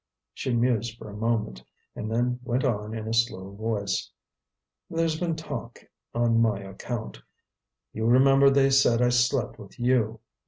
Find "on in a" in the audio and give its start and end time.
2.63-3.13